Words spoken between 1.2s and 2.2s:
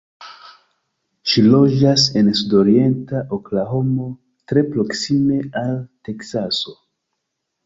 Ŝi loĝas